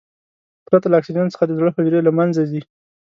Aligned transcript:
پرته 0.67 0.87
له 0.89 0.95
اکسیجن 0.99 1.27
څخه 1.33 1.43
د 1.47 1.51
زړه 1.59 1.69
حجرې 1.75 1.99
له 2.03 2.11
منځه 2.17 2.41
ځي. 2.51 2.61